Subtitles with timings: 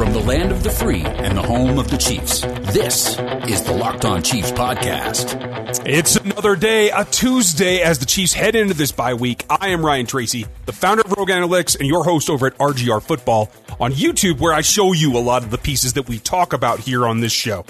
[0.00, 2.40] From the land of the free and the home of the Chiefs,
[2.72, 5.84] this is the Locked On Chiefs podcast.
[5.84, 9.44] It's another day, a Tuesday, as the Chiefs head into this bye week.
[9.50, 13.02] I am Ryan Tracy, the founder of Rogue Analytics and your host over at RGR
[13.02, 16.54] Football on YouTube, where I show you a lot of the pieces that we talk
[16.54, 17.66] about here on this show.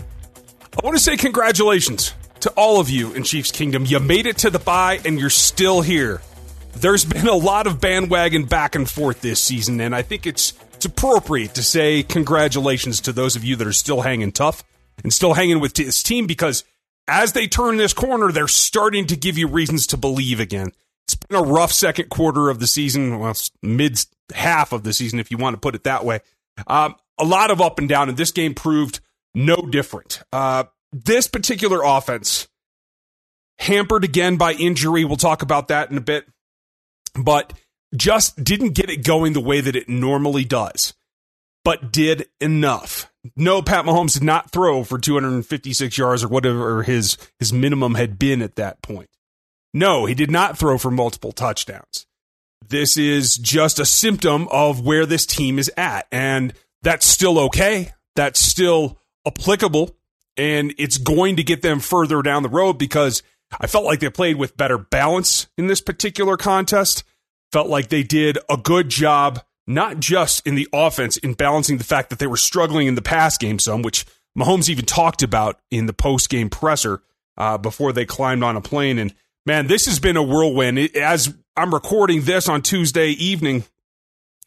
[0.80, 3.86] I want to say congratulations to all of you in Chiefs Kingdom.
[3.86, 6.22] You made it to the bye and you're still here.
[6.74, 10.52] There's been a lot of bandwagon back and forth this season, and I think it's
[10.80, 14.64] it's appropriate to say congratulations to those of you that are still hanging tough
[15.02, 16.64] and still hanging with this team because
[17.06, 20.72] as they turn this corner, they're starting to give you reasons to believe again.
[21.06, 24.02] It's been a rough second quarter of the season, well, mid
[24.34, 26.20] half of the season, if you want to put it that way.
[26.66, 29.00] Um, a lot of up and down, and this game proved
[29.34, 30.22] no different.
[30.32, 32.48] Uh, this particular offense
[33.58, 35.04] hampered again by injury.
[35.04, 36.24] We'll talk about that in a bit,
[37.14, 37.52] but
[37.94, 40.94] just didn't get it going the way that it normally does,
[41.64, 43.10] but did enough.
[43.36, 48.18] No, Pat Mahomes did not throw for 256 yards or whatever his, his minimum had
[48.18, 49.10] been at that point.
[49.72, 52.06] No, he did not throw for multiple touchdowns.
[52.68, 56.06] This is just a symptom of where this team is at.
[56.10, 57.92] And that's still okay.
[58.16, 59.96] That's still applicable.
[60.36, 63.22] And it's going to get them further down the road because
[63.60, 67.04] I felt like they played with better balance in this particular contest.
[67.52, 71.84] Felt like they did a good job, not just in the offense, in balancing the
[71.84, 74.06] fact that they were struggling in the pass game some, which
[74.38, 77.02] Mahomes even talked about in the post game presser
[77.36, 78.98] uh, before they climbed on a plane.
[78.98, 79.14] And
[79.46, 80.78] man, this has been a whirlwind.
[80.96, 83.64] As I'm recording this on Tuesday evening,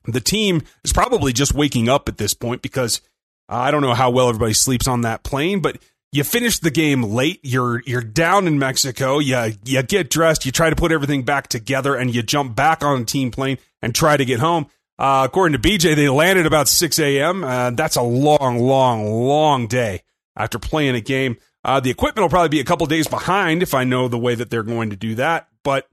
[0.06, 3.02] the team is probably just waking up at this point because
[3.50, 5.78] uh, I don't know how well everybody sleeps on that plane, but
[6.14, 7.40] you finish the game late.
[7.42, 9.18] You're you're down in Mexico.
[9.20, 10.46] You you get dressed.
[10.46, 13.58] You try to put everything back together, and you jump back on a team plane
[13.82, 14.68] and try to get home.
[15.00, 17.44] Uh, according to BJ, they landed about 6 a.m.
[17.44, 20.04] Uh, that's a long, long, long day
[20.36, 21.38] after playing a game.
[21.64, 24.36] Uh, the equipment will probably be a couple days behind if I know the way
[24.36, 25.88] that they're going to do that, but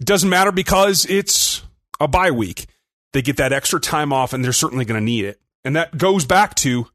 [0.00, 1.62] it doesn't matter because it's
[2.00, 2.66] a bye week.
[3.12, 5.40] They get that extra time off, and they're certainly going to need it.
[5.64, 6.86] And that goes back to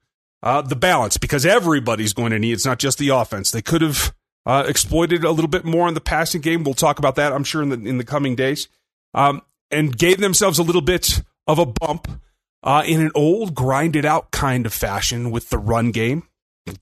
[0.43, 3.49] uh, the balance because everybody's going to need it's not just the offense.
[3.49, 4.13] They could have
[4.45, 6.63] uh, exploited a little bit more in the passing game.
[6.65, 8.67] We'll talk about that, I'm sure, in the in the coming days,
[9.13, 12.21] um, and gave themselves a little bit of a bump
[12.61, 16.27] uh, in an old, grinded out kind of fashion with the run game.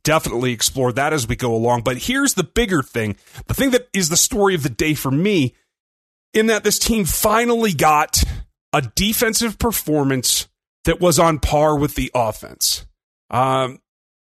[0.03, 1.81] Definitely explore that as we go along.
[1.81, 5.11] But here's the bigger thing the thing that is the story of the day for
[5.11, 5.53] me,
[6.33, 8.23] in that this team finally got
[8.73, 10.47] a defensive performance
[10.85, 12.87] that was on par with the offense.
[13.31, 13.79] Um,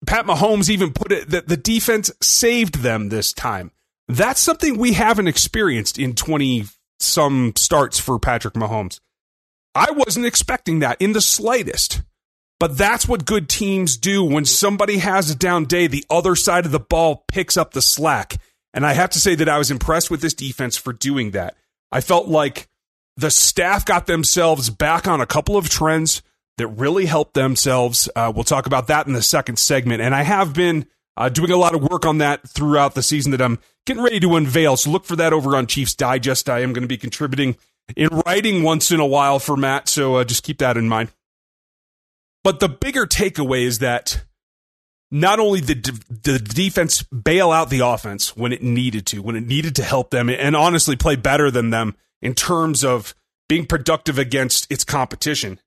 [0.07, 3.73] Pat Mahomes even put it that the defense saved them this time.
[4.07, 6.67] That's something we haven't experienced in 20
[7.01, 9.01] some starts for Patrick Mahomes.
[9.75, 12.03] I wasn't expecting that in the slightest.
[12.61, 14.25] But that's what good teams do.
[14.25, 17.83] When somebody has a down day, the other side of the ball picks up the
[17.83, 18.39] slack.
[18.75, 21.55] And I have to say that I was impressed with this defense for doing that.
[21.93, 22.69] I felt like
[23.17, 26.23] the staff got themselves back on a couple of trends
[26.59, 28.09] that really helped themselves.
[28.15, 30.03] Uh, we'll talk about that in the second segment.
[30.03, 30.87] And I have been
[31.17, 34.21] uh, doing a lot of work on that throughout the season that I'm getting ready
[34.21, 34.77] to unveil.
[34.77, 36.49] So look for that over on Chiefs Digest.
[36.49, 37.57] I am going to be contributing
[37.97, 39.89] in writing once in a while for Matt.
[39.89, 41.11] So uh, just keep that in mind.
[42.45, 44.25] But the bigger takeaway is that
[45.11, 49.47] not only did the defense bail out the offense when it needed to, when it
[49.47, 53.15] needed to help them, and honestly play better than them in terms of
[53.49, 55.59] being productive against its competition,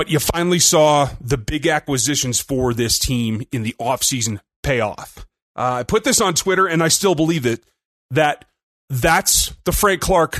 [0.00, 5.26] but you finally saw the big acquisitions for this team in the offseason pay off.
[5.54, 7.62] Uh, I put this on Twitter, and I still believe it
[8.10, 8.46] that
[8.88, 10.38] that's the Frank Clark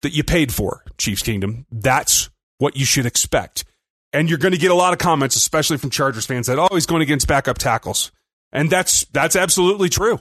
[0.00, 1.66] that you paid for, Chiefs Kingdom.
[1.70, 3.66] That's what you should expect.
[4.14, 6.68] And you're going to get a lot of comments, especially from Chargers fans, that oh,
[6.72, 8.10] he's going against backup tackles,
[8.52, 10.18] and that's that's absolutely true.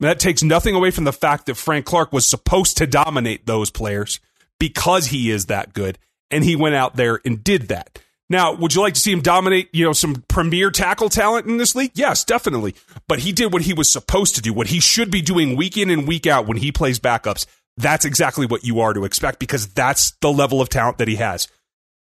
[0.00, 3.70] That takes nothing away from the fact that Frank Clark was supposed to dominate those
[3.70, 4.20] players
[4.58, 5.98] because he is that good
[6.30, 7.98] and he went out there and did that.
[8.30, 11.58] Now, would you like to see him dominate, you know, some premier tackle talent in
[11.58, 11.90] this league?
[11.94, 12.76] Yes, definitely.
[13.08, 15.76] But he did what he was supposed to do, what he should be doing week
[15.76, 17.44] in and week out when he plays backups.
[17.76, 21.16] That's exactly what you are to expect because that's the level of talent that he
[21.16, 21.48] has.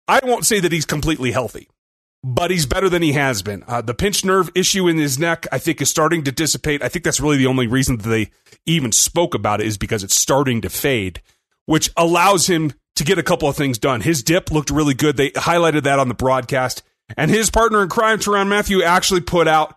[0.07, 1.69] I won't say that he's completely healthy.
[2.23, 3.63] but he's better than he has been.
[3.67, 6.83] Uh, the pinched nerve issue in his neck, I think, is starting to dissipate.
[6.83, 8.31] I think that's really the only reason that they
[8.65, 11.21] even spoke about it is because it's starting to fade,
[11.65, 14.01] which allows him to get a couple of things done.
[14.01, 15.17] His dip looked really good.
[15.17, 16.83] They highlighted that on the broadcast.
[17.17, 19.75] And his partner in crime, Tyrann Mathieu, actually put out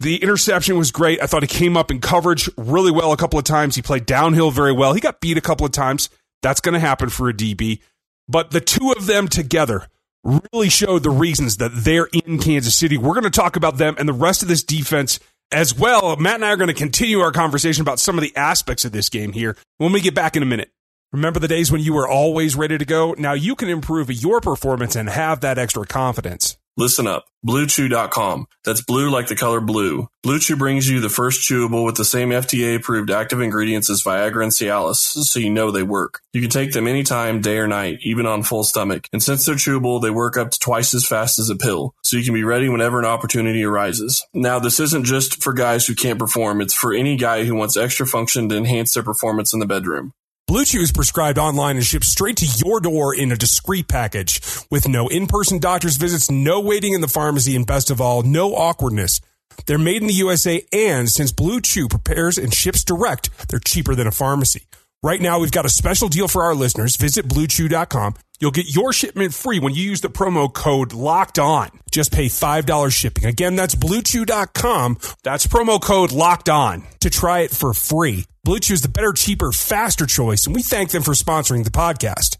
[0.00, 1.22] the interception was great.
[1.22, 3.76] I thought he came up in coverage really well a couple of times.
[3.76, 4.92] He played downhill very well.
[4.92, 6.08] He got beat a couple of times.
[6.42, 7.80] That's going to happen for a DB.
[8.28, 9.88] But the two of them together
[10.24, 12.96] really showed the reasons that they're in Kansas City.
[12.96, 15.20] We're going to talk about them and the rest of this defense
[15.52, 16.16] as well.
[16.16, 18.92] Matt and I are going to continue our conversation about some of the aspects of
[18.92, 20.70] this game here when we get back in a minute.
[21.12, 23.16] Remember the days when you were always ready to go?
[23.18, 26.56] Now you can improve your performance and have that extra confidence.
[26.76, 27.26] Listen up.
[27.44, 28.46] BlueChew.com.
[28.64, 30.06] That's blue like the color blue.
[30.24, 34.44] BlueChew brings you the first chewable with the same FDA approved active ingredients as Viagra
[34.44, 36.20] and Cialis, so you know they work.
[36.32, 39.08] You can take them anytime, day or night, even on full stomach.
[39.12, 42.16] And since they're chewable, they work up to twice as fast as a pill, so
[42.16, 44.24] you can be ready whenever an opportunity arises.
[44.32, 47.76] Now, this isn't just for guys who can't perform, it's for any guy who wants
[47.76, 50.12] extra function to enhance their performance in the bedroom.
[50.50, 54.40] Blue Chew is prescribed online and shipped straight to your door in a discreet package
[54.68, 58.56] with no in-person doctor's visits, no waiting in the pharmacy, and best of all, no
[58.56, 59.20] awkwardness.
[59.66, 63.94] They're made in the USA, and since Blue Chew prepares and ships direct, they're cheaper
[63.94, 64.66] than a pharmacy.
[65.04, 66.96] Right now, we've got a special deal for our listeners.
[66.96, 68.14] Visit bluechew.com.
[68.40, 71.70] You'll get your shipment free when you use the promo code locked on.
[71.92, 73.24] Just pay $5 shipping.
[73.26, 74.98] Again, that's bluechew.com.
[75.22, 78.26] That's promo code locked on to try it for free.
[78.42, 81.70] Blue Chew is the better, cheaper, faster choice, and we thank them for sponsoring the
[81.70, 82.39] podcast.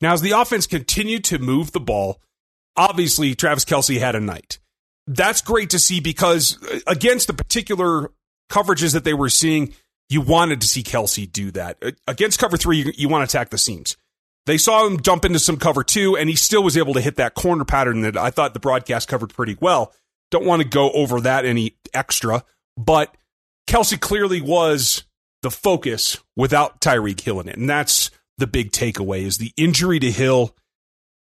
[0.00, 2.20] Now, as the offense continued to move the ball,
[2.76, 4.58] obviously Travis Kelce had a night.
[5.06, 8.10] That's great to see because uh, against the particular
[8.50, 9.74] coverages that they were seeing,
[10.08, 11.78] you wanted to see Kelce do that.
[11.82, 13.96] Uh, against cover three, you, you want to attack the seams.
[14.46, 17.16] They saw him jump into some cover two, and he still was able to hit
[17.16, 19.92] that corner pattern that I thought the broadcast covered pretty well.
[20.30, 22.44] Don't want to go over that any extra,
[22.76, 23.16] but
[23.68, 25.04] Kelce clearly was
[25.42, 27.56] the focus without Tyreek Hill in it.
[27.56, 30.54] And that's the big takeaway is the injury to Hill.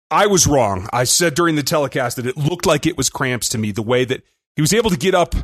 [0.09, 0.89] I was wrong.
[0.91, 3.81] I said during the telecast that it looked like it was cramps to me, the
[3.81, 4.23] way that
[4.55, 5.35] he was able to get up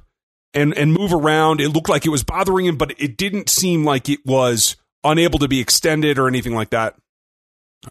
[0.53, 1.61] and, and move around.
[1.61, 5.39] It looked like it was bothering him, but it didn't seem like it was unable
[5.39, 6.95] to be extended or anything like that.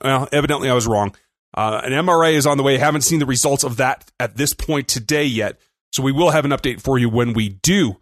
[0.03, 1.15] Well, evidently I was wrong.
[1.55, 2.77] Uh, an MRI is on the way.
[2.77, 5.59] Haven't seen the results of that at this point today yet.
[5.93, 7.97] So we will have an update for you when we do.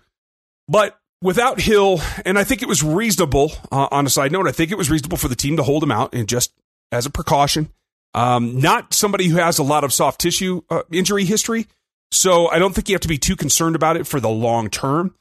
[0.67, 4.53] But without Hill, and I think it was reasonable, uh, on a side note, I
[4.53, 6.53] think it was reasonable for the team to hold him out and just
[6.93, 7.73] as a precaution.
[8.12, 11.67] Um, not somebody who has a lot of soft tissue uh, injury history.
[12.12, 14.69] So I don't think you have to be too concerned about it for the long
[14.69, 15.15] term.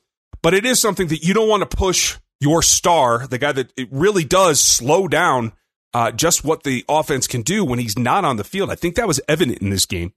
[0.44, 3.72] But it is something that you don't want to push your star, the guy that
[3.78, 5.54] it really does slow down
[5.94, 8.70] uh, just what the offense can do when he's not on the field.
[8.70, 10.14] I think that was evident in this game.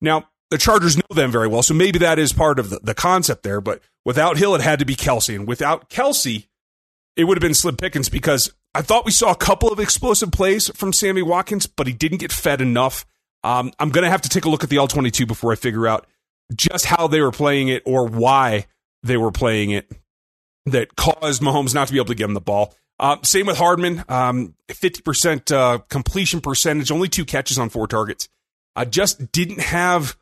[0.00, 2.94] Now, the Chargers know them very well, so maybe that is part of the, the
[2.94, 3.60] concept there.
[3.60, 5.34] But without Hill, it had to be Kelce.
[5.34, 6.46] and without Kelce,
[7.16, 10.32] it would have been Slim Pickens because I thought we saw a couple of explosive
[10.32, 13.06] plays from Sammy Watkins, but he didn't get fed enough.
[13.42, 15.86] Um, I'm going to have to take a look at the All-22 before I figure
[15.86, 16.06] out
[16.54, 18.66] just how they were playing it or why
[19.02, 19.90] they were playing it
[20.66, 22.74] that caused Mahomes not to be able to get him the ball.
[22.98, 28.28] Uh, same with Hardman, um, 50% uh, completion percentage, only two catches on four targets.
[28.76, 30.16] I just didn't have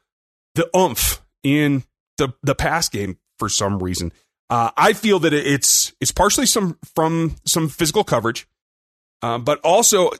[0.55, 1.85] the oomph in
[2.17, 4.13] the the pass game for some reason.
[4.51, 8.49] Uh, I feel that it's it's partially some from some physical coverage,
[9.23, 10.11] uh, but also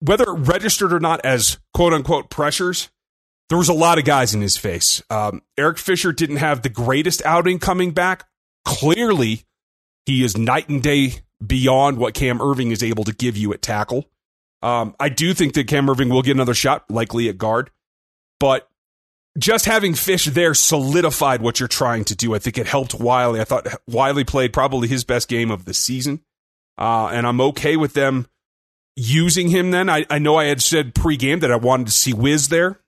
[0.00, 2.90] whether registered or not as quote unquote pressures.
[3.48, 5.02] There was a lot of guys in his face.
[5.10, 8.28] Um, Eric Fisher didn't have the greatest outing coming back.
[8.64, 9.44] Clearly,
[10.06, 11.14] he is night and day
[11.44, 14.08] beyond what Cam Erving is able to give you at tackle.
[14.62, 17.72] Um, I do think that Cam Erving will get another shot, likely at guard,
[18.38, 18.69] but
[19.38, 22.34] just having Fish there solidified what you're trying to do.
[22.34, 23.40] I think it helped Wylie.
[23.40, 26.20] I thought Wylie played probably his best game of the season.
[26.76, 28.26] Uh, and I'm okay with them
[28.96, 29.88] using him then.
[29.88, 32.80] I, I know I had said pregame that I wanted to see Wiz there.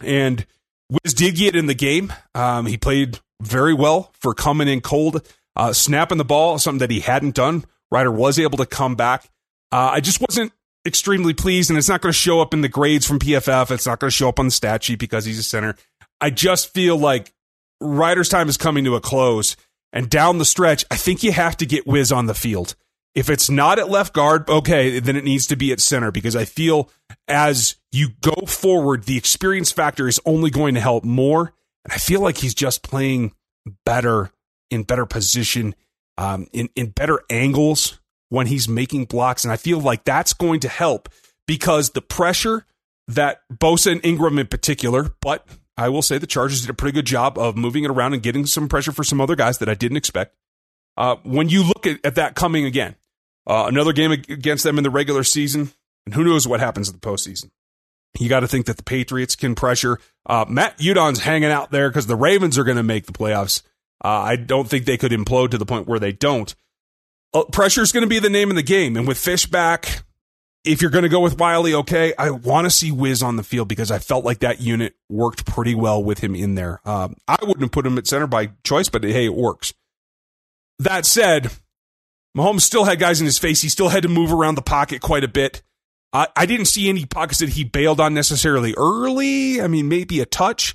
[0.00, 0.46] And
[0.88, 2.12] Wiz did get in the game.
[2.34, 6.90] Um, he played very well for coming in cold, uh, snapping the ball, something that
[6.90, 7.64] he hadn't done.
[7.90, 9.28] Reiter was able to come back.
[9.70, 10.52] Uh, I just wasn't
[10.88, 13.70] extremely pleased, and it's not going to show up in the grades from PFF.
[13.70, 15.76] It's not going to show up on the stat sheet because he's a center.
[16.20, 17.32] I just feel like
[17.80, 19.56] Reiter's time is coming to a close,
[19.92, 22.74] and down the stretch, I think you have to get Wiz on the field.
[23.14, 26.36] If it's not at left guard, okay, then it needs to be at center because
[26.36, 26.90] I feel
[27.26, 31.52] as you go forward, the experience factor is only going to help more.
[31.84, 33.32] And I feel like he's just playing
[33.84, 34.30] better
[34.70, 35.74] in better position,
[36.16, 40.60] um, in in better angles when he's making blocks, and I feel like that's going
[40.60, 41.08] to help
[41.46, 42.66] because the pressure
[43.08, 46.94] that Bosa and Ingram in particular, but I will say the Chargers did a pretty
[46.94, 49.68] good job of moving it around and getting some pressure for some other guys that
[49.68, 50.34] I didn't expect.
[50.96, 52.96] Uh, when you look at, at that coming again,
[53.46, 55.70] uh, another game against them in the regular season,
[56.04, 57.50] and who knows what happens in the postseason.
[58.18, 60.00] You got to think that the Patriots can pressure.
[60.26, 63.62] Uh, Matt Udon's hanging out there because the Ravens are going to make the playoffs.
[64.04, 66.54] Uh, I don't think they could implode to the point where they don't.
[67.34, 68.96] Uh, pressure is going to be the name of the game.
[68.96, 70.02] And with Fish back,
[70.64, 73.42] if you're going to go with Wylie, okay, I want to see Wiz on the
[73.42, 76.80] field because I felt like that unit worked pretty well with him in there.
[76.84, 79.72] Um, I wouldn't have put him at center by choice, but hey, it works.
[80.78, 81.50] That said,
[82.36, 83.62] Mahomes still had guys in his face.
[83.62, 85.62] He still had to move around the pocket quite a bit.
[86.12, 89.60] I, I didn't see any pockets that he bailed on necessarily early.
[89.60, 90.74] I mean, maybe a touch.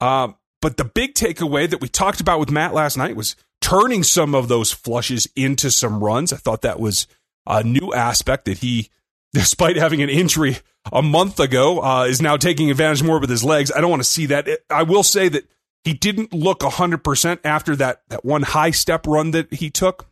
[0.00, 4.02] Um, but the big takeaway that we talked about with Matt last night was turning
[4.02, 6.32] some of those flushes into some runs.
[6.32, 7.06] I thought that was
[7.46, 8.88] a new aspect that he,
[9.34, 10.58] despite having an injury
[10.90, 13.70] a month ago, uh, is now taking advantage more with his legs.
[13.74, 14.48] I don't want to see that.
[14.70, 15.44] I will say that
[15.84, 20.06] he didn't look 100% after that, that one high step run that he took.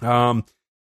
[0.00, 0.44] Um,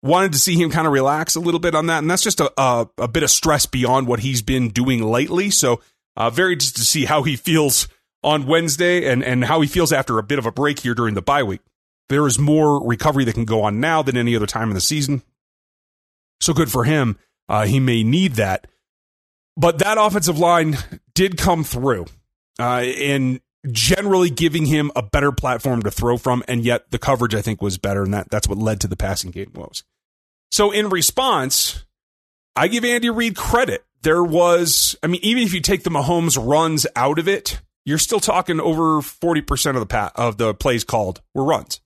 [0.03, 1.99] wanted to see him kind of relax a little bit on that.
[1.99, 5.51] And that's just a, a, a bit of stress beyond what he's been doing lately.
[5.51, 5.81] So,
[6.17, 7.89] uh, very just to see how he feels
[8.23, 11.15] on Wednesday and, and how he feels after a bit of a break here during
[11.15, 11.61] the bye week.
[12.09, 14.81] There is more recovery that can go on now than any other time in the
[14.81, 15.23] season.
[16.41, 17.19] So good for him.
[17.49, 18.67] Uh, he may need that.
[19.57, 20.77] But that offensive line
[21.15, 22.07] did come through
[22.59, 26.43] uh, in generally giving him a better platform to throw from.
[26.49, 28.03] And yet the coverage, I think, was better.
[28.03, 29.85] And that, that's what led to the passing game woes.
[30.51, 31.85] So in response,
[32.57, 33.85] I give Andy Reid credit.
[34.03, 37.99] There was, I mean, even if you take the Mahomes runs out of it, you're
[37.99, 41.81] still talking over 40% of the pa- of the plays called were runs.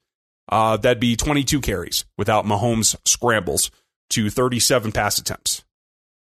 [0.49, 3.71] Uh, that'd be 22 carries without Mahomes scrambles
[4.11, 5.65] to 37 pass attempts.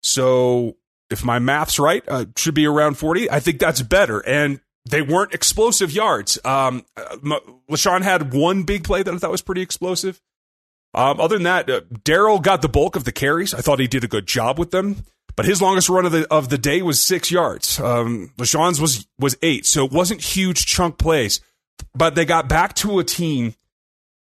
[0.03, 0.77] So
[1.11, 3.31] if my math's right, uh, should be around 40.
[3.31, 4.21] I think that's better.
[4.27, 6.39] And they weren't explosive yards.
[6.45, 7.17] Um, uh,
[7.71, 10.21] LeSean had one big play that I thought was pretty explosive.
[10.93, 13.55] Um, other than that, uh, Darrel got the bulk of the carries.
[13.55, 15.05] I thought he did a good job with them.
[15.41, 17.81] But his longest run of the of the day was six yards.
[17.81, 21.41] Um, was was eight, so it wasn't huge chunk plays.
[21.95, 23.55] But they got back to a team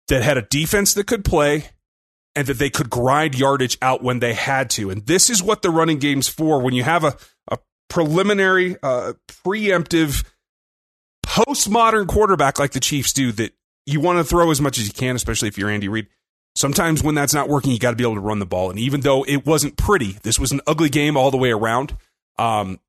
[0.10, 1.66] that had a defense that could play
[2.36, 4.92] and that they could grind yardage out when they had to.
[4.92, 6.62] And this is what the running game's for.
[6.62, 7.58] When you have a, a
[7.90, 10.24] preliminary, uh, preemptive,
[11.26, 13.54] postmodern quarterback like the Chiefs do, that
[13.88, 16.06] you want to throw as much as you can, especially if you're Andy Reid.
[16.60, 18.70] Sometimes when that's not working, you got to be able to run the ball.
[18.70, 21.96] And even though it wasn't pretty, this was an ugly game all the way around.
[22.38, 22.82] Um,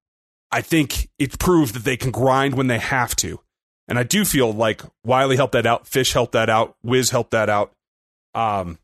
[0.51, 3.39] I think it proved that they can grind when they have to.
[3.87, 5.87] And I do feel like Wylie helped that out.
[5.87, 6.75] Fish helped that out.
[6.83, 7.71] Wiz helped that out.
[8.35, 8.81] Um,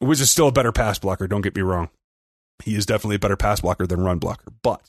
[0.00, 1.26] Wiz is still a better pass blocker.
[1.26, 1.88] Don't get me wrong.
[2.62, 4.52] He is definitely a better pass blocker than run blocker.
[4.62, 4.88] But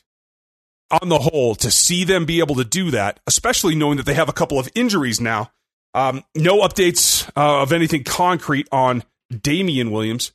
[0.91, 4.13] on the whole, to see them be able to do that, especially knowing that they
[4.13, 5.49] have a couple of injuries now,
[5.95, 10.31] um, no updates uh, of anything concrete on Damien Williams,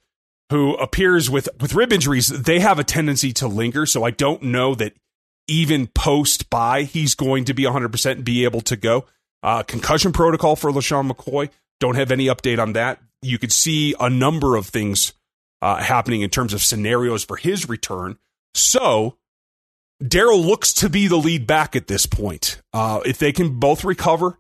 [0.51, 2.29] who appears with, with rib injuries.
[2.29, 3.87] They have a tendency to linger.
[3.87, 4.95] So I don't know that
[5.47, 9.07] even post bye he's going to be 100% and be able to go.
[9.43, 11.51] Uh, concussion protocol for LeSean McCoy.
[11.81, 13.01] Don't have any update on that.
[13.21, 15.13] You could see a number of things
[15.61, 18.19] uh, happening in terms of scenarios for his return.
[18.55, 19.17] So
[20.03, 22.61] Darrel looks to be the lead back at this point.
[22.73, 24.39] Uh, if they can both recover,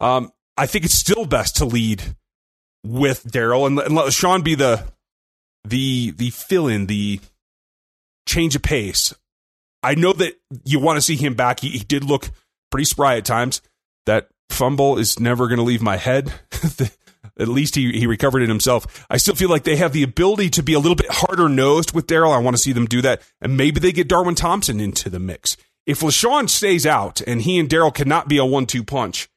[0.00, 2.16] um, I think it's still best to lead
[2.86, 4.84] with Darrel and, and LeSean be the
[5.64, 7.20] the the fill in, the
[8.26, 9.14] change of pace.
[9.82, 11.60] I know that you want to see him back.
[11.60, 12.30] He, he did look
[12.70, 13.62] pretty spry at times.
[14.06, 16.32] That fumble is never going to leave my head.
[17.38, 19.06] At least he, he recovered it himself.
[19.10, 21.94] I still feel like they have the ability to be a little bit harder nosed
[21.94, 22.32] with Darrel.
[22.32, 23.20] I want to see them do that.
[23.42, 25.56] And maybe they get Darwin Thompson into the mix.
[25.84, 29.28] If LeSean stays out and he and Darrel cannot be a one two punch,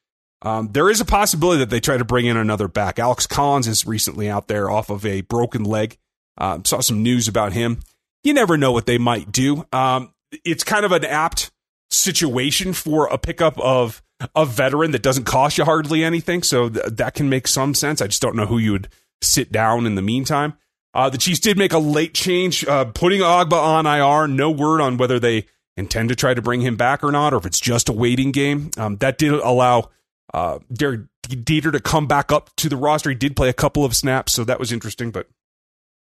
[0.42, 3.00] um, there is a possibility that they try to bring in another back.
[3.00, 5.98] Alex Collins is recently out there off of a broken leg.
[6.38, 7.82] Uh, saw some news about him.
[8.24, 9.66] You never know what they might do.
[9.74, 10.14] Um,
[10.46, 11.52] it's kind of an apt
[11.90, 14.02] situation for a pickup of
[14.36, 16.44] a veteran that doesn't cost you hardly anything.
[16.44, 18.02] So th- that can make some sense.
[18.02, 18.90] I just don't know who you would
[19.22, 20.54] sit down in the meantime.
[20.94, 24.28] Uh, the Chiefs did make a late change, uh, putting Ogbah on IR.
[24.28, 25.46] No word on whether they
[25.78, 28.32] intend to try to bring him back or not, or if it's just a waiting
[28.32, 28.72] game.
[28.78, 29.90] Um, that did allow
[30.34, 31.02] uh, Derek
[31.46, 33.10] Jeter to come back up to the roster.
[33.10, 35.28] He did play a couple of snaps, so that was interesting, but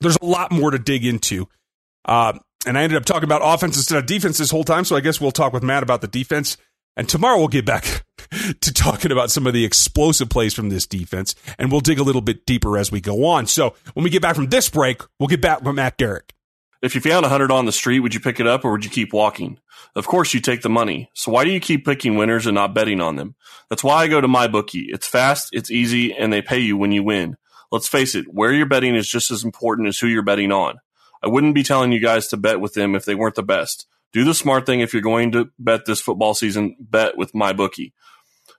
[0.02, 1.48] there's a lot more to dig into.
[2.06, 4.96] Uh, and I ended up talking about offense instead of defense this whole time, so
[4.96, 6.58] I guess we'll talk with Matt about the defense.
[6.96, 8.06] And tomorrow we'll get back
[8.62, 12.04] to talking about some of the explosive plays from this defense, and we'll dig a
[12.04, 13.48] little bit deeper as we go on.
[13.48, 16.34] So when we get back from this break, we'll get back with Matt Derrick.
[16.84, 18.84] If you found a hundred on the street, would you pick it up or would
[18.84, 19.58] you keep walking?
[19.96, 21.10] Of course you take the money.
[21.14, 23.36] So why do you keep picking winners and not betting on them?
[23.70, 24.90] That's why I go to my bookie.
[24.90, 27.38] It's fast, it's easy, and they pay you when you win.
[27.72, 30.80] Let's face it, where you're betting is just as important as who you're betting on.
[31.24, 33.88] I wouldn't be telling you guys to bet with them if they weren't the best.
[34.12, 37.54] Do the smart thing if you're going to bet this football season, bet with my
[37.54, 37.94] bookie.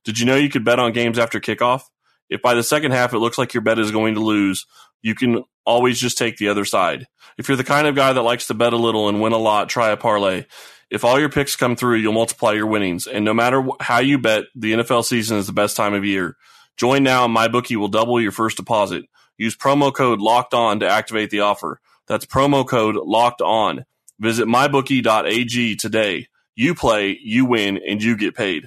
[0.03, 1.83] Did you know you could bet on games after kickoff?
[2.31, 4.65] If by the second half it looks like your bet is going to lose,
[5.03, 7.07] you can always just take the other side.
[7.37, 9.39] If you're the kind of guy that likes to bet a little and win a
[9.39, 10.45] lot, try a parlay.
[10.91, 13.07] If all your picks come through, you'll multiply your winnings.
[13.07, 16.37] And no matter how you bet, the NFL season is the best time of year.
[16.77, 19.07] Join now and MyBookie will double your first deposit.
[19.37, 21.81] Use promo code locked on to activate the offer.
[22.07, 23.85] That's promo code locked on.
[24.21, 26.29] Visit mybookie.ag today.
[26.55, 28.67] You play, you win, and you get paid.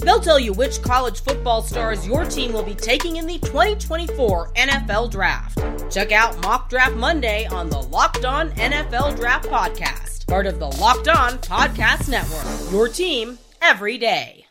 [0.00, 4.52] They'll tell you which college football stars your team will be taking in the 2024
[4.54, 5.58] NFL Draft.
[5.92, 10.66] Check out Mock Draft Monday on the Locked On NFL Draft Podcast part of the
[10.66, 12.72] Locked On Podcast Network.
[12.72, 14.46] Your team every day.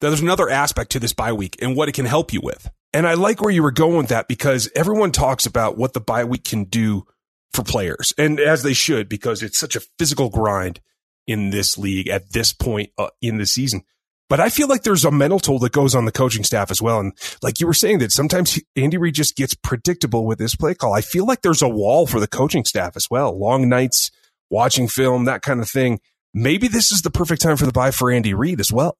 [0.00, 2.70] There's another aspect to this bye week and what it can help you with.
[2.94, 6.00] And I like where you were going with that because everyone talks about what the
[6.00, 7.04] bye week can do
[7.52, 10.80] for players, and as they should, because it's such a physical grind
[11.26, 13.82] in this league at this point uh, in the season.
[14.28, 16.80] But I feel like there's a mental toll that goes on the coaching staff as
[16.80, 17.00] well.
[17.00, 20.74] And like you were saying that sometimes Andy Reid just gets predictable with his play
[20.74, 20.94] call.
[20.94, 23.38] I feel like there's a wall for the coaching staff as well.
[23.38, 24.10] Long nights,
[24.48, 26.00] watching film, that kind of thing.
[26.32, 28.96] Maybe this is the perfect time for the bye for Andy Reid as well.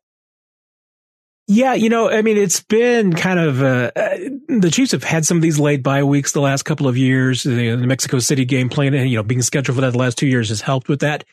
[1.48, 4.16] Yeah, you know, I mean, it's been kind of uh, uh,
[4.48, 7.42] the Chiefs have had some of these late bye weeks the last couple of years.
[7.42, 10.18] The, the Mexico City game playing, and, you know, being scheduled for that the last
[10.18, 11.24] two years has helped with that.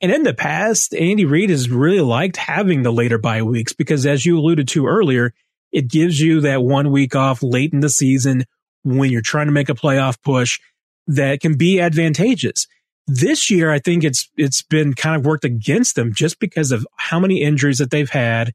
[0.00, 4.06] And in the past, Andy Reid has really liked having the later bye weeks because,
[4.06, 5.34] as you alluded to earlier,
[5.72, 8.44] it gives you that one week off late in the season
[8.84, 10.60] when you're trying to make a playoff push
[11.08, 12.66] that can be advantageous.
[13.06, 16.86] This year, I think it's it's been kind of worked against them just because of
[16.96, 18.52] how many injuries that they've had.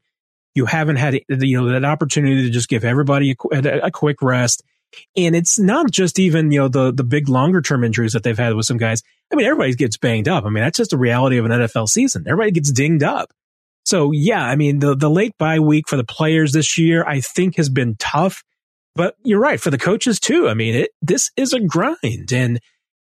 [0.54, 4.62] You haven't had you know that opportunity to just give everybody a, a quick rest,
[5.16, 8.38] and it's not just even you know the the big longer term injuries that they've
[8.38, 9.02] had with some guys.
[9.32, 10.44] I mean, everybody gets banged up.
[10.44, 12.24] I mean, that's just a reality of an NFL season.
[12.26, 13.32] Everybody gets dinged up.
[13.84, 17.20] So yeah, I mean, the, the late bye week for the players this year, I
[17.20, 18.42] think has been tough,
[18.94, 20.48] but you're right for the coaches too.
[20.48, 22.60] I mean, it, this is a grind and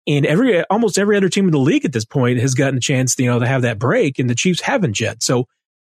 [0.08, 2.82] and every, almost every other team in the league at this point has gotten a
[2.82, 5.22] chance, you know, to have that break and the Chiefs haven't yet.
[5.22, 5.48] So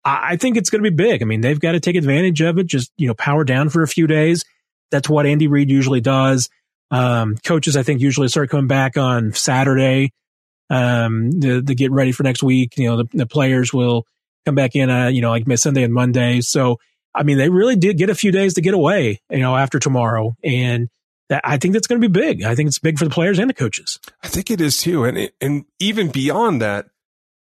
[0.05, 1.21] I, think it's going to be big.
[1.21, 2.69] I mean, they've got to take advantage of it.
[2.69, 4.45] Just, you know, power down for a few days.
[4.91, 6.49] That's what Andy Reid usually does.
[6.91, 10.13] Um, coaches, I think, usually start coming back on Saturday,
[10.71, 12.77] um, to, to get ready for next week.
[12.77, 14.07] You know, the, the players will
[14.47, 16.41] come back in, uh, you know, like Sunday and Monday.
[16.41, 16.79] So,
[17.15, 19.79] I mean, they really did get a few days to get away, you know, after
[19.79, 20.37] tomorrow.
[20.45, 20.89] And
[21.29, 22.43] that I think that's going to be big.
[22.43, 23.99] I think it's big for the players and the coaches.
[24.23, 26.87] I think it is too, and and even beyond that,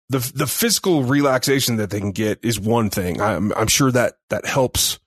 [0.08, 3.20] the the physical relaxation that they can get is one thing.
[3.20, 4.98] I'm I'm sure that that helps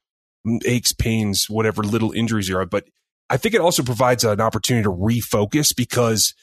[0.65, 2.86] aches, pains, whatever little injuries you are, but
[3.30, 6.34] I think it also provides an opportunity to refocus because,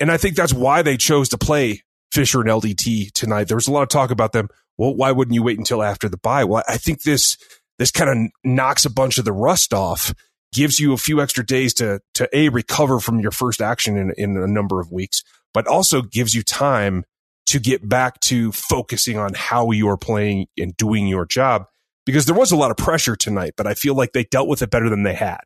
[0.00, 3.44] and I think that's why they chose to play Fisher and LDT tonight.
[3.44, 4.48] There was a lot of talk about them.
[4.76, 6.44] Well, why wouldn't you wait until after the bye?
[6.44, 7.36] Well, I think this
[7.78, 10.14] this kind of knocks a bunch of the rust off
[10.52, 14.12] gives you a few extra days to to a recover from your first action in
[14.16, 15.22] in a number of weeks,
[15.54, 17.04] but also gives you time
[17.46, 21.66] to get back to focusing on how you are playing and doing your job
[22.06, 24.62] because there was a lot of pressure tonight, but I feel like they dealt with
[24.62, 25.40] it better than they had.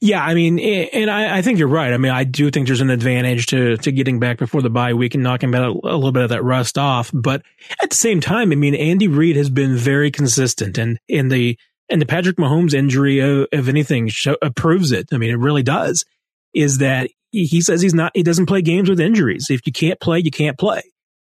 [0.00, 1.92] Yeah, I mean, and I, I, think you're right.
[1.92, 4.94] I mean, I do think there's an advantage to to getting back before the bye
[4.94, 7.10] week and knocking a, a little bit of that rust off.
[7.14, 7.42] But
[7.80, 11.56] at the same time, I mean, Andy Reid has been very consistent, and in the
[11.88, 15.08] and the Patrick Mahomes injury, uh, if anything, show, uh, proves it.
[15.12, 16.04] I mean, it really does.
[16.52, 19.46] Is that he says he's not, he doesn't play games with injuries.
[19.50, 20.82] If you can't play, you can't play.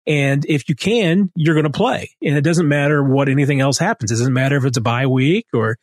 [0.07, 2.11] And if you can, you're going to play.
[2.23, 4.11] And it doesn't matter what anything else happens.
[4.11, 5.79] It doesn't matter if it's a bye week or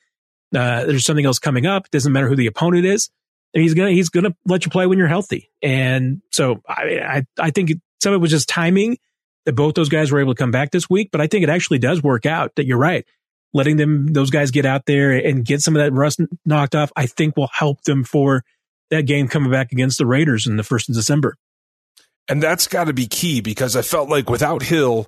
[0.55, 1.85] uh, there's something else coming up.
[1.85, 3.09] It doesn't matter who the opponent is.
[3.53, 5.49] He's gonna he's gonna let you play when you're healthy.
[5.61, 8.97] And so I I, I think some of it was just timing
[9.45, 11.09] that both those guys were able to come back this week.
[11.11, 13.05] But I think it actually does work out that you're right.
[13.53, 16.91] Letting them those guys get out there and get some of that rust knocked off,
[16.95, 18.43] I think will help them for
[18.89, 21.35] that game coming back against the Raiders in the first of December.
[22.31, 25.07] And that's got to be key because I felt like without Hill,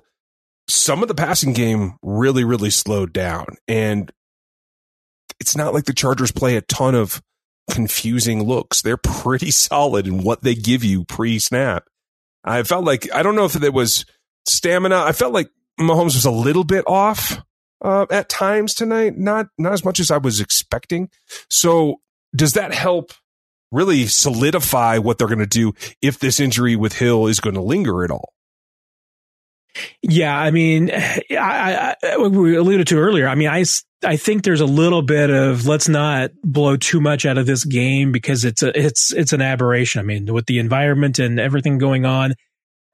[0.68, 3.56] some of the passing game really, really slowed down.
[3.66, 4.12] And
[5.40, 7.22] it's not like the Chargers play a ton of
[7.70, 8.82] confusing looks.
[8.82, 11.84] They're pretty solid in what they give you pre snap.
[12.44, 14.04] I felt like, I don't know if it was
[14.44, 14.98] stamina.
[14.98, 15.48] I felt like
[15.80, 17.42] Mahomes was a little bit off
[17.82, 21.08] uh, at times tonight, not, not as much as I was expecting.
[21.48, 22.02] So
[22.36, 23.14] does that help
[23.74, 27.62] really solidify what they're going to do if this injury with Hill is going to
[27.62, 28.32] linger at all.
[30.02, 30.90] Yeah, I mean,
[31.30, 33.28] I, I, we alluded to earlier.
[33.28, 33.64] I mean, I,
[34.04, 37.64] I think there's a little bit of let's not blow too much out of this
[37.64, 40.00] game because it's a it's it's an aberration.
[40.00, 42.34] I mean, with the environment and everything going on,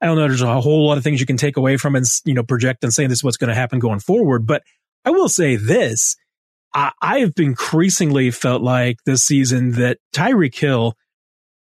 [0.01, 0.27] I don't know.
[0.27, 2.83] There's a whole lot of things you can take away from and you know project
[2.83, 4.47] and say this is what's going to happen going forward.
[4.47, 4.63] But
[5.05, 6.15] I will say this:
[6.73, 10.95] I, have increasingly felt like this season that Tyreek Hill,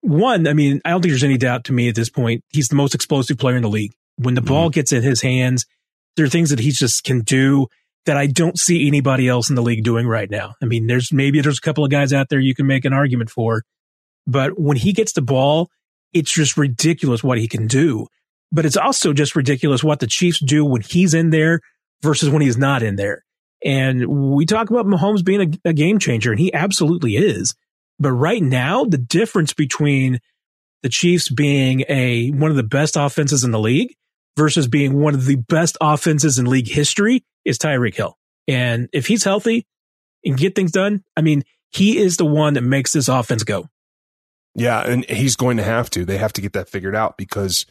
[0.00, 2.68] one, I mean, I don't think there's any doubt to me at this point, he's
[2.68, 3.92] the most explosive player in the league.
[4.16, 4.48] When the mm-hmm.
[4.48, 5.66] ball gets in his hands,
[6.16, 7.68] there are things that he just can do
[8.06, 10.54] that I don't see anybody else in the league doing right now.
[10.62, 12.92] I mean, there's maybe there's a couple of guys out there you can make an
[12.92, 13.62] argument for,
[14.26, 15.70] but when he gets the ball,
[16.12, 18.06] it's just ridiculous what he can do.
[18.50, 21.60] But it's also just ridiculous what the Chiefs do when he's in there
[22.02, 23.24] versus when he's not in there.
[23.64, 27.54] And we talk about Mahomes being a, a, game changer, and he absolutely is.
[27.98, 30.20] But right now, the difference between
[30.82, 33.94] the Chiefs being a one of the best offenses in the league
[34.36, 38.16] versus being one of the best offenses in league history is Tyreek Hill.
[38.46, 39.66] And if he's healthy
[40.24, 43.68] and get things done, I mean, he is the one that makes this offense go.
[44.54, 46.04] Yeah, and he's going to have to.
[46.04, 47.66] They have to get that figured out because,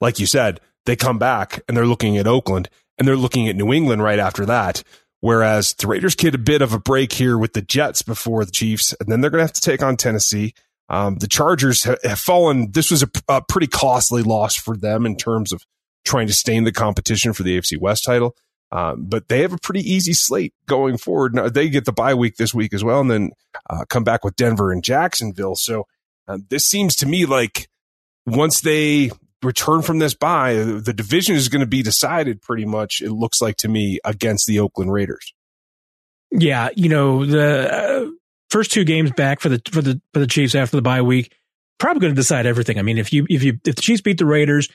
[0.00, 2.68] like you said, they come back and they're looking at Oakland
[2.98, 4.82] and they're looking at New England right after that.
[5.20, 8.52] Whereas the Raiders get a bit of a break here with the Jets before the
[8.52, 10.54] Chiefs, and then they're going to have to take on Tennessee.
[10.88, 12.70] Um, the Chargers have, fallen.
[12.70, 15.64] This was a, a, pretty costly loss for them in terms of
[16.04, 18.36] trying to stay in the competition for the AFC West title.
[18.70, 21.34] Um, but they have a pretty easy slate going forward.
[21.34, 23.30] Now, they get the bye week this week as well, and then
[23.70, 25.56] uh, come back with Denver and Jacksonville.
[25.56, 25.86] So
[26.28, 27.68] uh, this seems to me like
[28.26, 29.10] once they
[29.42, 33.40] return from this bye, the division is going to be decided pretty much, it looks
[33.40, 35.34] like to me, against the Oakland Raiders.
[36.30, 38.10] Yeah, you know, the uh,
[38.50, 41.32] first two games back for the for the for the Chiefs after the bye week
[41.78, 42.78] probably going to decide everything.
[42.78, 44.68] I mean, if you if you if the Chiefs beat the Raiders,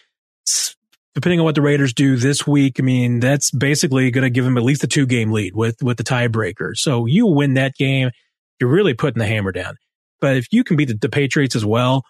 [1.16, 4.46] depending on what the Raiders do this week, I mean, that's basically going to give
[4.46, 6.76] them at least a two game lead with with the tiebreaker.
[6.76, 8.12] So you win that game,
[8.60, 9.76] you're really putting the hammer down.
[10.20, 12.04] But if you can beat the, the Patriots as well,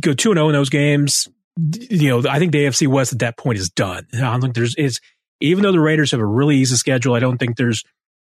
[0.00, 1.28] go two and zero oh in those games,
[1.90, 4.06] you know, I think the AFC West at that point is done.
[4.14, 5.00] I don't think there's is
[5.40, 7.84] even though the Raiders have a really easy schedule, I don't think there's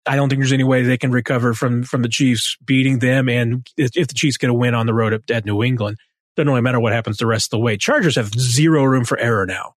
[0.06, 3.28] I don't think there's any way they can recover from from the Chiefs beating them.
[3.28, 5.98] And if the Chiefs get a win on the road at, at New England,
[6.36, 7.76] doesn't really matter what happens the rest of the way.
[7.76, 9.74] Chargers have zero room for error now.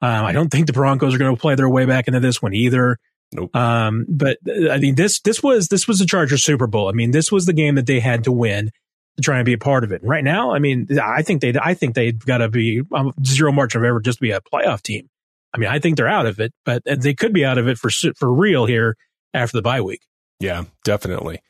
[0.00, 2.40] Um, I don't think the Broncos are going to play their way back into this
[2.40, 2.98] one either.
[3.32, 3.54] Nope.
[3.54, 4.38] Um, but
[4.70, 6.88] I mean, this this was this was the Chargers Super Bowl.
[6.88, 8.70] I mean, this was the game that they had to win
[9.18, 10.00] to try and be a part of it.
[10.04, 13.50] right now, I mean, I think they, I think they've got to be um, zero
[13.50, 15.10] margin of error just to be a playoff team.
[15.52, 17.78] I mean, I think they're out of it, but they could be out of it
[17.78, 18.96] for for real here
[19.34, 20.02] after the bye week.
[20.38, 21.42] Yeah, definitely.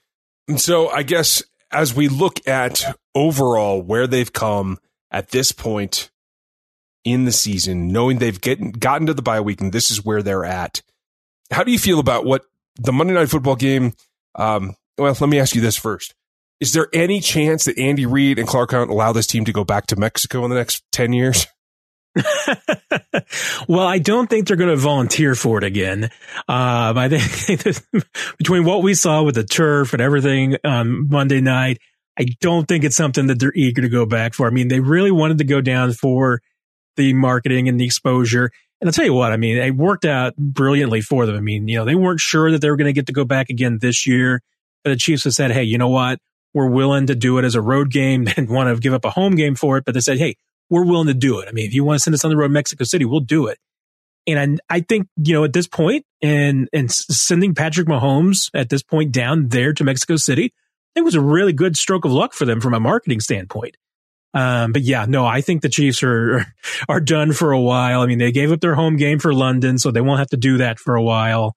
[0.48, 4.78] And so I guess as we look at overall where they've come
[5.10, 6.10] at this point
[7.04, 10.22] in the season, knowing they've get, gotten to the bye week and this is where
[10.22, 10.80] they're at,
[11.50, 13.92] how do you feel about what the Monday Night Football game?
[14.36, 16.14] Um, well, let me ask you this first.
[16.60, 19.64] Is there any chance that Andy Reid and Clark Hunt allow this team to go
[19.64, 21.46] back to Mexico in the next 10 years?
[23.68, 26.04] well, I don't think they're going to volunteer for it again.
[26.48, 27.76] Um, I think
[28.38, 31.78] between what we saw with the turf and everything on Monday night,
[32.18, 34.48] I don't think it's something that they're eager to go back for.
[34.48, 36.40] I mean, they really wanted to go down for
[36.96, 38.50] the marketing and the exposure.
[38.80, 41.36] And I'll tell you what, I mean, it worked out brilliantly for them.
[41.36, 43.24] I mean, you know, they weren't sure that they were going to get to go
[43.24, 44.40] back again this year,
[44.82, 46.18] but the Chiefs have said, Hey, you know what?
[46.54, 48.24] Were willing to do it as a road game.
[48.28, 50.36] They didn't want to give up a home game for it, but they said, Hey,
[50.70, 51.48] we're willing to do it.
[51.48, 53.46] I mean, if you want to send us on the road Mexico City, we'll do
[53.46, 53.58] it.
[54.26, 58.68] And I, I think, you know, at this point and, and sending Patrick Mahomes at
[58.68, 60.52] this point down there to Mexico City,
[60.94, 63.76] it was a really good stroke of luck for them from a marketing standpoint.
[64.34, 66.44] Um, but yeah, no, I think the Chiefs are
[66.88, 68.02] are done for a while.
[68.02, 70.36] I mean, they gave up their home game for London, so they won't have to
[70.36, 71.56] do that for a while.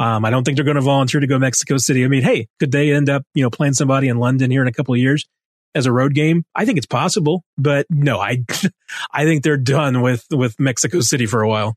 [0.00, 2.06] Um, I don't think they're going to volunteer to go to Mexico City.
[2.06, 4.66] I mean, hey, could they end up, you know, playing somebody in London here in
[4.66, 5.26] a couple of years
[5.74, 6.42] as a road game?
[6.56, 8.42] I think it's possible, but no, I,
[9.12, 11.76] I think they're done with with Mexico City for a while.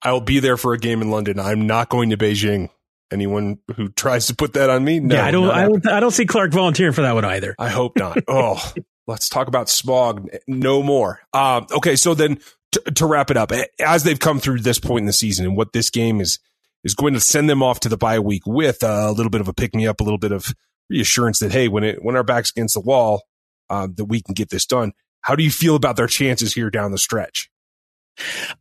[0.00, 1.38] I'll be there for a game in London.
[1.38, 2.70] I'm not going to Beijing.
[3.12, 6.00] Anyone who tries to put that on me, no, yeah, I don't, I don't, I
[6.00, 7.54] don't see Clark volunteering for that one either.
[7.58, 8.18] I hope not.
[8.28, 8.72] oh,
[9.06, 10.28] let's talk about smog.
[10.46, 11.20] No more.
[11.34, 12.40] Um, okay, so then
[12.72, 15.54] to, to wrap it up, as they've come through this point in the season and
[15.56, 16.38] what this game is
[16.84, 19.48] is going to send them off to the bye week with a little bit of
[19.48, 20.54] a pick me up, a little bit of
[20.90, 23.22] reassurance that hey, when it when our backs against the wall,
[23.70, 24.92] uh, that we can get this done.
[25.22, 27.50] How do you feel about their chances here down the stretch?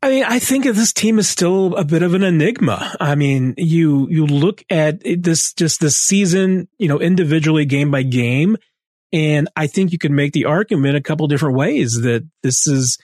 [0.03, 2.95] I mean, I think this team is still a bit of an enigma.
[2.99, 8.03] I mean, you, you look at this, just this season, you know, individually game by
[8.03, 8.57] game.
[9.11, 12.97] And I think you can make the argument a couple different ways that this is,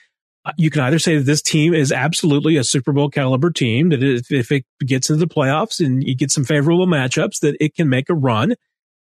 [0.56, 4.02] you can either say that this team is absolutely a Super Bowl caliber team, that
[4.02, 7.74] if, if it gets into the playoffs and you get some favorable matchups, that it
[7.74, 8.52] can make a run.
[8.52, 8.56] I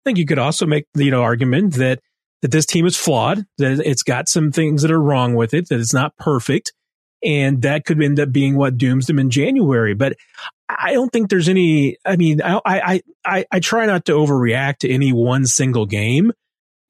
[0.04, 2.00] think you could also make the you know, argument that,
[2.42, 5.68] that this team is flawed, that it's got some things that are wrong with it,
[5.68, 6.72] that it's not perfect
[7.22, 9.94] and that could end up being what dooms them in January.
[9.94, 10.16] But
[10.68, 11.96] I don't think there's any.
[12.04, 16.32] I mean, I I I, I try not to overreact to any one single game,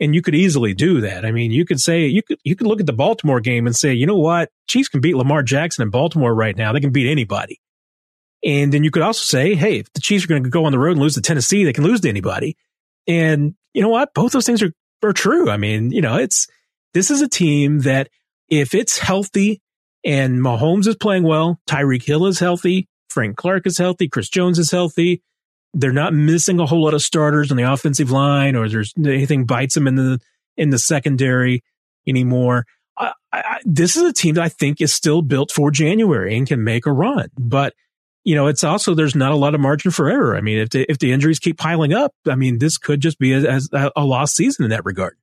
[0.01, 1.25] and you could easily do that.
[1.25, 3.75] I mean, you could say you could you could look at the Baltimore game and
[3.75, 6.73] say, you know what, Chiefs can beat Lamar Jackson in Baltimore right now.
[6.73, 7.61] They can beat anybody.
[8.45, 10.73] And then you could also say, hey, if the Chiefs are going to go on
[10.73, 12.57] the road and lose to Tennessee, they can lose to anybody.
[13.07, 14.15] And you know what?
[14.15, 15.51] Both those things are are true.
[15.51, 16.47] I mean, you know, it's
[16.95, 18.09] this is a team that
[18.49, 19.61] if it's healthy
[20.07, 21.61] and Mahomes is playing well.
[21.69, 22.89] Tyreek Hill is healthy.
[23.09, 24.09] Frank Clark is healthy.
[24.09, 25.23] Chris Jones is healthy.
[25.79, 29.45] They're not missing a whole lot of starters on the offensive line, or there's anything
[29.45, 30.21] bites them in the
[30.57, 31.63] in the secondary
[32.07, 32.65] anymore.
[32.99, 36.47] I, I, this is a team that I think is still built for January and
[36.47, 37.29] can make a run.
[37.39, 37.75] But
[38.25, 40.35] you know, it's also there's not a lot of margin for error.
[40.35, 43.19] I mean, if the if the injuries keep piling up, I mean, this could just
[43.19, 45.17] be a, a, a lost season in that regard.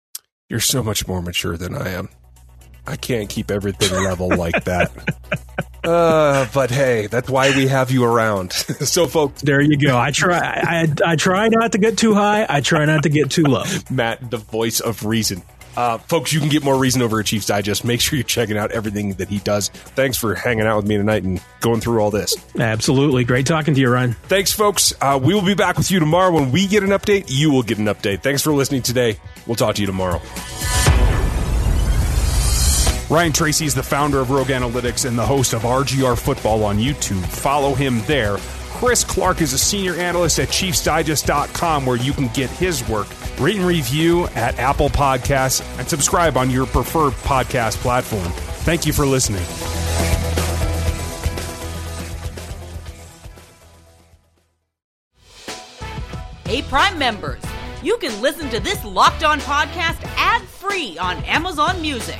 [0.49, 2.09] You're so much more mature than I am.
[2.85, 4.91] I can't keep everything level like that.
[5.83, 8.53] Uh, but hey, that's why we have you around.
[8.53, 9.97] so, folks, there you go.
[9.97, 10.39] I try.
[10.39, 12.45] I, I try not to get too high.
[12.47, 13.63] I try not to get too low.
[13.89, 15.43] Matt, the voice of reason.
[15.75, 17.83] Uh, folks, you can get more reason over at Chiefs Digest.
[17.83, 19.69] Make sure you're checking out everything that he does.
[19.69, 22.35] Thanks for hanging out with me tonight and going through all this.
[22.59, 23.23] Absolutely.
[23.23, 24.13] Great talking to you, Ryan.
[24.13, 24.93] Thanks, folks.
[25.01, 26.31] Uh, we will be back with you tomorrow.
[26.31, 28.21] When we get an update, you will get an update.
[28.21, 29.17] Thanks for listening today.
[29.47, 30.21] We'll talk to you tomorrow.
[33.09, 36.77] Ryan Tracy is the founder of Rogue Analytics and the host of RGR Football on
[36.77, 37.23] YouTube.
[37.25, 38.37] Follow him there.
[38.71, 43.07] Chris Clark is a senior analyst at ChiefsDigest.com where you can get his work.
[43.39, 48.31] Rate and review at Apple Podcasts and subscribe on your preferred podcast platform.
[48.63, 49.43] Thank you for listening.
[56.45, 57.41] Hey, Prime members,
[57.81, 62.19] you can listen to this locked on podcast ad free on Amazon Music.